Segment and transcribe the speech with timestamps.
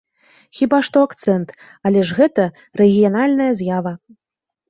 [0.59, 1.49] Хіба што акцэнт,
[1.89, 2.45] але ж гэта
[2.81, 3.93] рэгіянальная з'ява.